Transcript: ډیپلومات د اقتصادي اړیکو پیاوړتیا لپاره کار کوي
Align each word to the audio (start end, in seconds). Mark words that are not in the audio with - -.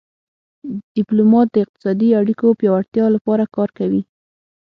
ډیپلومات 0.95 1.47
د 1.51 1.55
اقتصادي 1.63 2.09
اړیکو 2.21 2.47
پیاوړتیا 2.59 3.05
لپاره 3.15 3.43
کار 3.55 3.69
کوي 3.77 4.01